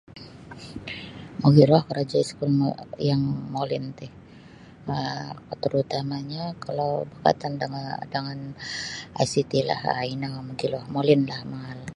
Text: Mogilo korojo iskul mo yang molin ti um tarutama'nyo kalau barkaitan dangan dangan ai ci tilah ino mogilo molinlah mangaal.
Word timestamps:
Mogilo 1.41 1.77
korojo 1.87 2.17
iskul 2.23 2.49
mo 2.59 2.67
yang 3.07 3.23
molin 3.53 3.85
ti 3.97 4.07
um 4.93 5.59
tarutama'nyo 5.61 6.45
kalau 6.63 6.91
barkaitan 7.23 7.53
dangan 7.61 7.87
dangan 8.13 8.39
ai 9.19 9.27
ci 9.31 9.41
tilah 9.51 9.81
ino 10.13 10.29
mogilo 10.47 10.79
molinlah 10.93 11.39
mangaal. 11.51 11.79